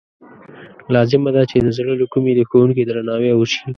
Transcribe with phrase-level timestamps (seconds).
[0.95, 3.61] لازمه ده چې د زړه له کومې د ښوونکي درناوی وشي.